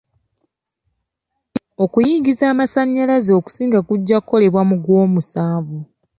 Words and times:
Okuyingiza 1.83 2.43
amasannyalaze 2.53 3.31
okusinga 3.39 3.79
kujja 3.87 4.17
kukolebwa 4.21 4.61
mu 4.69 4.75
gwomusanvu. 4.83 5.79